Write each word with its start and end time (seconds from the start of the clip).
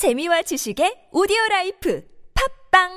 재미와 0.00 0.40
지식의 0.40 1.12
오디오 1.12 1.36
라이프 1.50 2.02
팝빵 2.72 2.88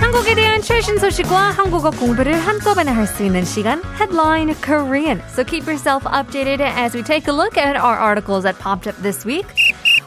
한국에 0.00 0.36
대한 0.36 0.62
최신 0.62 0.98
소식과 0.98 1.50
한국어 1.50 1.90
공부를 1.90 2.32
한꺼번에 2.34 2.92
할 2.92 3.08
수 3.08 3.24
있는 3.24 3.44
시간 3.44 3.82
Headline 3.98 4.54
Korean. 4.62 5.20
So 5.30 5.42
keep 5.42 5.66
yourself 5.66 6.04
updated 6.06 6.60
as 6.60 6.94
we 6.94 7.02
take 7.02 7.26
a 7.26 7.34
look 7.34 7.58
at 7.58 7.74
our 7.74 7.98
articles 7.98 8.44
that 8.44 8.56
popped 8.62 8.86
up 8.86 8.94
this 9.02 9.26
week. 9.26 9.48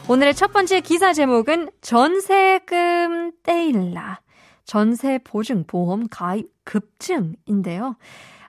오늘의 0.08 0.32
첫 0.36 0.54
번째 0.54 0.80
기사 0.80 1.12
제목은 1.12 1.68
전세금 1.82 3.32
떼일라. 3.42 4.20
전세 4.64 5.18
보증 5.18 5.64
보험 5.66 6.08
가입 6.08 6.48
급증인데요. 6.64 7.96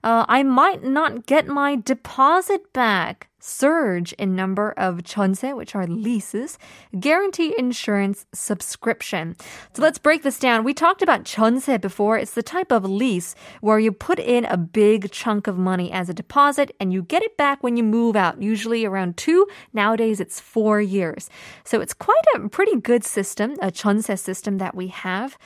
Uh, 0.07 0.23
I 0.29 0.41
might 0.41 0.85
not 0.85 1.25
get 1.25 1.49
my 1.49 1.75
deposit 1.75 2.71
back 2.71 3.27
Surge 3.46 4.12
in 4.12 4.36
number 4.36 4.72
of 4.76 4.98
전세, 5.02 5.52
which 5.56 5.74
are 5.74 5.86
leases, 5.86 6.58
guarantee 7.00 7.52
insurance 7.58 8.24
subscription. 8.32 9.34
So 9.74 9.82
let's 9.82 9.98
break 9.98 10.22
this 10.22 10.38
down. 10.38 10.62
We 10.62 10.74
talked 10.74 11.02
about 11.02 11.24
전세 11.24 11.80
before. 11.80 12.16
It's 12.16 12.34
the 12.34 12.42
type 12.42 12.70
of 12.70 12.84
lease 12.84 13.34
where 13.60 13.80
you 13.80 13.90
put 13.90 14.20
in 14.20 14.44
a 14.44 14.56
big 14.56 15.10
chunk 15.10 15.48
of 15.48 15.58
money 15.58 15.90
as 15.90 16.08
a 16.08 16.14
deposit 16.14 16.70
and 16.78 16.92
you 16.92 17.02
get 17.02 17.24
it 17.24 17.36
back 17.36 17.64
when 17.64 17.76
you 17.76 17.82
move 17.82 18.14
out, 18.14 18.40
usually 18.40 18.84
around 18.84 19.16
two. 19.16 19.46
Nowadays, 19.72 20.20
it's 20.20 20.38
four 20.38 20.80
years. 20.80 21.28
So 21.64 21.80
it's 21.80 21.94
quite 21.94 22.24
a 22.36 22.48
pretty 22.48 22.76
good 22.80 23.02
system, 23.04 23.56
a 23.60 23.72
전세 23.72 24.16
system 24.16 24.58
that 24.58 24.76
we 24.76 24.86
have. 24.86 25.36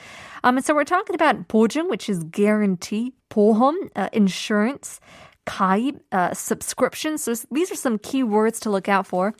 Um, 0.43 0.57
and 0.57 0.65
so 0.65 0.75
we're 0.75 0.83
talking 0.83 1.15
about 1.15 1.47
보증, 1.47 1.89
which 1.89 2.09
is 2.09 2.23
guarantee, 2.23 3.13
보험, 3.31 3.73
uh, 3.95 4.09
insurance, 4.13 4.99
가입, 5.46 6.00
uh, 6.12 6.32
subscription. 6.34 7.18
So 7.18 7.34
these 7.50 7.70
are 7.70 7.76
some 7.76 7.98
key 7.98 8.22
words 8.22 8.60
to 8.60 8.70
look 8.70 8.88
out 8.88 9.06
for. 9.06 9.34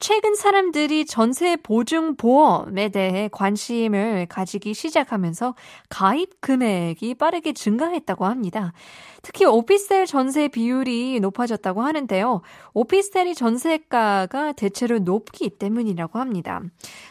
최근 0.00 0.34
사람들이 0.34 1.04
전세 1.04 1.56
보증 1.56 2.16
보험에 2.16 2.88
대해 2.88 3.28
관심을 3.30 4.24
가지기 4.30 4.72
시작하면서 4.72 5.54
가입 5.90 6.40
금액이 6.40 7.16
빠르게 7.16 7.52
증가했다고 7.52 8.24
합니다. 8.24 8.72
특히 9.22 9.44
오피스텔 9.44 10.06
전세 10.06 10.48
비율이 10.48 11.20
높아졌다고 11.20 11.82
하는데요. 11.82 12.40
오피스텔이 12.72 13.34
전세가가 13.34 14.52
대체로 14.52 14.98
높기 15.00 15.50
때문이라고 15.50 16.18
합니다. 16.18 16.62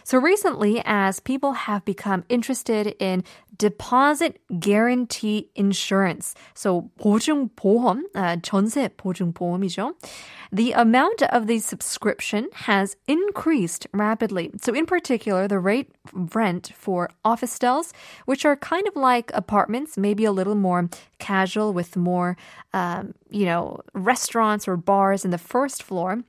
So 0.04 0.20
recently, 0.20 0.82
as 0.88 1.22
people 1.22 1.54
have 1.68 1.86
become 1.86 2.24
interested 2.28 2.96
in 3.00 3.22
deposit 3.56 4.40
guarantee 4.60 5.50
insurance, 5.56 6.34
so 6.56 6.90
보증 7.00 7.50
보험, 7.56 8.06
uh, 8.16 8.42
전세 8.42 8.90
보증 8.98 9.32
보험이죠. 9.34 9.94
The 10.52 10.74
amount 10.74 11.24
of 11.32 11.46
the 11.46 11.60
subscription 11.60 12.50
has 12.68 12.79
increased 13.08 13.88
rapidly. 13.94 14.52
So, 14.62 14.74
in 14.74 14.86
particular, 14.86 15.48
the 15.48 15.60
rate 15.60 15.92
rent 16.14 16.72
for 16.76 17.10
officetels, 17.24 17.92
which 18.26 18.46
are 18.46 18.56
kind 18.56 18.88
of 18.88 18.96
like 18.96 19.32
apartments, 19.34 19.98
maybe 19.98 20.26
a 20.26 20.32
little 20.32 20.56
more 20.56 20.90
casual 21.18 21.74
with 21.74 21.96
more, 21.96 22.38
um, 22.74 23.14
you 23.30 23.46
know, 23.46 23.80
restaurants 23.94 24.68
or 24.68 24.78
bars 24.78 25.26
in 25.26 25.32
the 25.32 25.38
first 25.38 25.84
floor. 25.84 26.24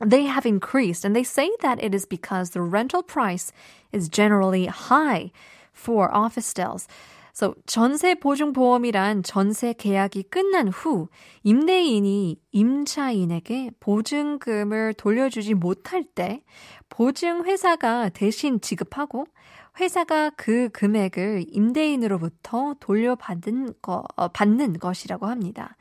They 0.00 0.24
have 0.24 0.46
increased, 0.46 1.04
and 1.04 1.14
they 1.14 1.22
say 1.24 1.50
that 1.60 1.82
it 1.82 1.94
is 1.94 2.06
because 2.06 2.50
the 2.50 2.62
rental 2.62 3.02
price 3.02 3.52
is 3.92 4.08
generally 4.08 4.66
high 4.66 5.30
for 5.72 6.10
officetels. 6.10 6.86
So 7.34 7.54
전세 7.64 8.14
보증 8.14 8.52
보험이란 8.52 9.22
전세 9.22 9.72
계약이 9.72 10.24
끝난 10.24 10.68
후 10.68 11.08
임대인이 11.44 12.40
임차인에게 12.50 13.70
보증금을 13.80 14.94
돌려주지 14.94 15.54
못할 15.54 16.04
때 16.04 16.42
보증 16.90 17.44
회사가 17.44 18.10
대신 18.10 18.60
지급하고 18.60 19.26
회사가 19.80 20.30
그 20.36 20.68
금액을 20.70 21.46
임대인으로부터 21.48 22.74
돌려받는 22.78 23.74
거, 23.80 24.04
어, 24.16 24.28
받는 24.28 24.78
것이라고 24.78 25.26
합니다. 25.26 25.76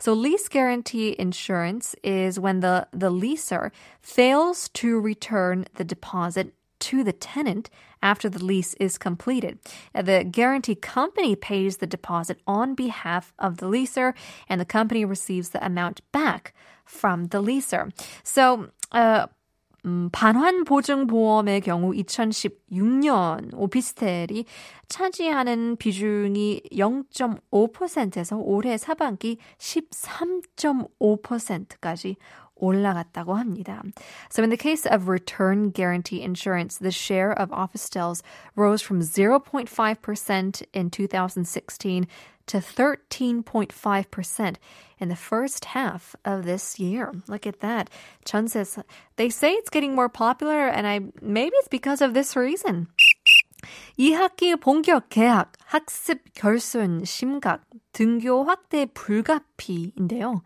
So 0.00 0.12
lease 0.12 0.48
guarantee 0.48 1.14
insurance 1.20 1.94
is 2.04 2.40
when 2.40 2.58
the, 2.58 2.86
the 2.90 3.12
leaser 3.12 3.70
fails 4.02 4.68
to 4.72 4.98
return 4.98 5.64
the 5.76 5.86
deposit 5.86 6.52
to 6.79 7.03
the 7.03 7.13
tenant 7.13 7.69
after 8.01 8.27
the 8.27 8.43
lease 8.43 8.73
is 8.75 8.97
completed. 8.97 9.59
The 9.93 10.23
guarantee 10.23 10.75
company 10.75 11.35
pays 11.35 11.77
the 11.77 11.87
deposit 11.87 12.39
on 12.47 12.75
behalf 12.75 13.33
of 13.37 13.57
the 13.57 13.67
leaser, 13.67 14.13
and 14.49 14.59
the 14.59 14.65
company 14.65 15.05
receives 15.05 15.49
the 15.49 15.63
amount 15.63 16.01
back 16.11 16.53
from 16.85 17.25
the 17.25 17.41
leaser. 17.41 17.91
So, 18.23 18.69
uh, 18.91 19.27
음, 19.83 20.09
반환 20.11 20.63
보증 20.63 21.07
보험의 21.07 21.61
경우 21.61 21.91
2016년 21.91 23.51
오피스텔이 23.55 24.45
차지하는 24.87 25.77
비중이 25.77 26.61
0.5%에서 26.71 28.37
올해 28.37 28.77
사반기 28.77 29.39
13.5%까지 29.57 32.17
올라갔다고 32.56 33.34
합니다. 33.34 33.82
So 34.30 34.42
in 34.42 34.50
the 34.50 34.56
case 34.56 34.86
of 34.86 35.08
return 35.08 35.70
guarantee 35.70 36.22
insurance, 36.22 36.78
the 36.78 36.90
share 36.90 37.32
of 37.32 37.50
officetels 37.50 38.22
rose 38.54 38.82
from 38.82 39.00
0.5% 39.00 40.62
in 40.72 40.90
2016 40.90 42.06
to 42.46 42.58
13.5% 42.58 44.56
in 44.98 45.08
the 45.08 45.16
first 45.16 45.64
half 45.66 46.16
of 46.24 46.44
this 46.44 46.78
year. 46.78 47.12
Look 47.26 47.46
at 47.46 47.60
that. 47.60 47.90
Chun 48.24 48.48
says, 48.48 48.78
they 49.16 49.28
say 49.28 49.52
it's 49.52 49.70
getting 49.70 49.94
more 49.94 50.08
popular 50.08 50.68
and 50.68 50.86
I 50.86 51.00
maybe 51.20 51.54
it's 51.56 51.68
because 51.68 52.00
of 52.00 52.14
this 52.14 52.36
reason. 52.36 52.88
2학기 53.99 54.59
본격 54.59 55.09
개학, 55.09 55.53
학습 55.65 56.33
결손 56.33 57.05
심각, 57.05 57.61
등교 57.93 58.45
확대 58.45 58.85
불가피인데요. 58.85 60.41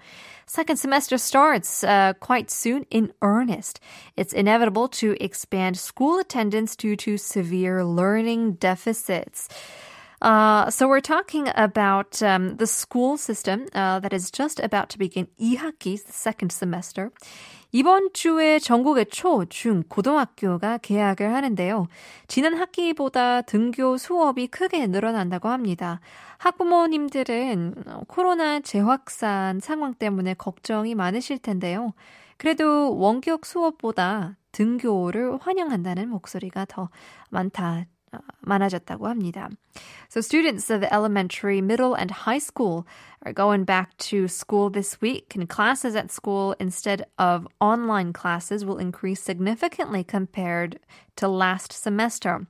Second 0.47 0.77
semester 0.77 1.17
starts 1.17 1.83
uh, 1.83 2.13
quite 2.19 2.51
soon 2.51 2.85
in 2.89 3.13
earnest. 3.21 3.79
It's 4.17 4.33
inevitable 4.33 4.87
to 4.99 5.15
expand 5.19 5.77
school 5.77 6.19
attendance 6.19 6.75
due 6.75 6.95
to 6.97 7.17
severe 7.17 7.83
learning 7.85 8.53
deficits. 8.53 9.47
Uh, 10.21 10.69
so 10.69 10.87
we're 10.87 11.01
talking 11.01 11.49
about 11.55 12.21
um, 12.23 12.55
the 12.57 12.65
school 12.65 13.17
system 13.17 13.67
uh, 13.73 13.99
that 13.99 14.13
is 14.13 14.31
just 14.31 14.59
about 14.59 14.89
to 14.89 14.97
begin 14.97 15.27
2학기, 15.39 16.03
the 16.03 16.13
second 16.13 16.51
semester. 16.51 17.11
이번 17.72 18.12
주에 18.12 18.58
전국의 18.58 19.06
초, 19.06 19.44
중, 19.44 19.84
고등학교가 19.88 20.78
개학을 20.78 21.32
하는데요. 21.32 21.86
지난 22.26 22.54
학기보다 22.54 23.42
등교 23.42 23.96
수업이 23.96 24.48
크게 24.48 24.88
늘어난다고 24.88 25.48
합니다. 25.48 26.00
학부모님들은 26.38 27.74
코로나 28.08 28.60
재확산 28.60 29.60
상황 29.60 29.94
때문에 29.94 30.34
걱정이 30.34 30.96
많으실 30.96 31.38
텐데요. 31.38 31.92
그래도 32.38 32.96
원격 32.96 33.46
수업보다 33.46 34.36
등교를 34.50 35.38
환영한다는 35.40 36.08
목소리가 36.08 36.64
더 36.64 36.88
많다 37.28 37.84
많아졌다고 38.41 39.07
합니다. 39.07 39.49
So 40.09 40.21
students 40.21 40.69
of 40.69 40.81
the 40.81 40.93
elementary, 40.93 41.61
middle, 41.61 41.95
and 41.95 42.11
high 42.11 42.37
school 42.37 42.85
are 43.25 43.33
going 43.33 43.65
back 43.65 43.97
to 43.97 44.27
school 44.27 44.69
this 44.69 45.01
week, 45.01 45.35
and 45.35 45.49
classes 45.49 45.95
at 45.95 46.11
school 46.11 46.55
instead 46.59 47.05
of 47.17 47.47
online 47.59 48.13
classes 48.13 48.63
will 48.63 48.77
increase 48.77 49.21
significantly 49.21 50.03
compared 50.03 50.79
to 51.17 51.27
last 51.27 51.73
semester. 51.73 52.45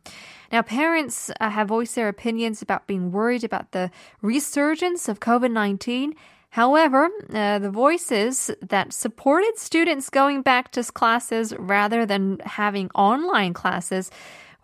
Now, 0.52 0.62
parents 0.62 1.32
uh, 1.40 1.50
have 1.50 1.70
voiced 1.70 1.96
their 1.96 2.10
opinions 2.10 2.62
about 2.62 2.88
being 2.88 3.12
worried 3.12 3.44
about 3.44 3.72
the 3.72 3.90
resurgence 4.22 5.08
of 5.08 5.20
COVID 5.20 5.52
19. 5.52 6.14
However, 6.50 7.10
uh, 7.34 7.60
the 7.60 7.70
voices 7.70 8.50
that 8.62 8.94
supported 8.94 9.58
students 9.58 10.10
going 10.10 10.42
back 10.42 10.72
to 10.72 10.84
classes 10.84 11.54
rather 11.60 12.06
than 12.06 12.40
having 12.46 12.90
online 12.96 13.54
classes 13.54 14.10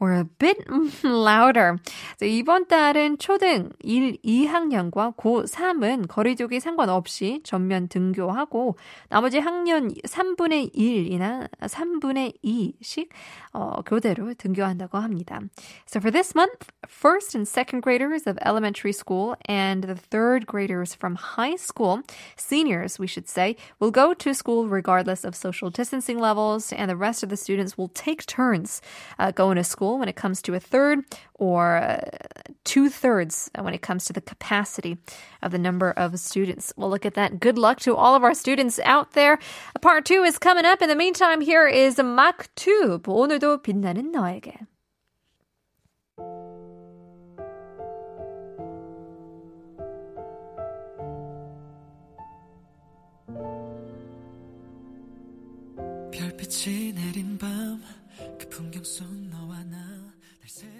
were 0.01 0.13
a 0.13 0.25
bit 0.39 0.57
louder. 1.03 1.77
이번 2.19 2.67
달은 2.67 3.19
초등 3.19 3.69
1, 3.81 4.17
2학년과 4.25 5.15
고3은 5.15 6.07
거리두기 6.07 6.59
상관없이 6.59 7.41
전면 7.43 7.87
등교하고 7.87 8.75
나머지 9.09 9.37
학년 9.37 9.93
3분의 9.93 10.75
1이나 10.75 11.47
3분의 11.61 12.33
2씩 12.43 13.09
어, 13.53 13.81
교대로 13.85 14.33
등교한다고 14.33 14.97
합니다. 14.97 15.39
So 15.85 15.99
for 15.99 16.11
this 16.11 16.33
month, 16.35 16.71
first 16.87 17.35
and 17.35 17.47
second 17.47 17.81
graders 17.81 18.25
of 18.25 18.39
elementary 18.43 18.93
school 18.93 19.35
and 19.45 19.83
the 19.83 19.95
third 19.95 20.47
graders 20.47 20.95
from 20.95 21.15
high 21.15 21.55
school, 21.55 22.01
seniors 22.35 22.97
we 22.97 23.05
should 23.05 23.29
say, 23.29 23.55
will 23.79 23.91
go 23.91 24.15
to 24.15 24.33
school 24.33 24.67
regardless 24.67 25.23
of 25.23 25.35
social 25.35 25.69
distancing 25.69 26.17
levels 26.17 26.73
and 26.73 26.89
the 26.89 26.95
rest 26.95 27.21
of 27.21 27.29
the 27.29 27.37
students 27.37 27.77
will 27.77 27.89
take 27.89 28.25
turns 28.25 28.81
uh, 29.19 29.29
going 29.29 29.57
to 29.57 29.63
school 29.63 29.84
school 29.85 29.99
when 29.99 30.07
it 30.07 30.15
comes 30.15 30.41
to 30.43 30.53
a 30.53 30.59
third 30.59 30.99
or 31.35 31.77
uh, 31.77 32.01
two 32.63 32.89
thirds 32.89 33.49
when 33.59 33.73
it 33.73 33.81
comes 33.81 34.05
to 34.05 34.13
the 34.13 34.21
capacity 34.21 34.97
of 35.41 35.51
the 35.51 35.57
number 35.59 35.91
of 35.91 36.19
students. 36.19 36.73
We'll 36.75 36.89
look 36.89 37.05
at 37.05 37.15
that. 37.15 37.39
Good 37.39 37.57
luck 37.57 37.79
to 37.81 37.95
all 37.95 38.15
of 38.15 38.23
our 38.23 38.33
students 38.33 38.79
out 38.83 39.11
there. 39.13 39.39
Part 39.81 40.05
two 40.05 40.23
is 40.23 40.37
coming 40.37 40.65
up. 40.65 40.81
In 40.81 40.89
the 40.89 40.95
meantime, 40.95 41.41
here 41.41 41.67
is 41.67 41.97
Mach 41.97 42.47
2. 42.55 43.01
오늘도 43.05 43.61
빛나는 43.61 44.11
너에게. 44.11 44.57
별빛이 56.11 56.93
내린 56.93 57.37
밤 57.37 57.81
그 58.46 58.48
풍경 58.48 58.84
속 58.84 59.06
너와 59.28 59.64
나날 59.64 60.12
새로 60.46 60.75